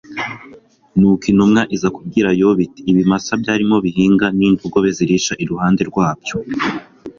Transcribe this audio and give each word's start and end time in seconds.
nuko 0.97 1.23
intumwa 1.31 1.61
iza 1.75 1.89
kubwira 1.95 2.29
yobu 2.41 2.61
iti 2.67 2.81
ibimasa 2.91 3.31
byarimo 3.41 3.75
bihinga, 3.85 4.25
n'indogobe 4.37 4.89
zirisha 4.97 5.33
iruhande 5.43 5.81
rwabyo 5.89 6.35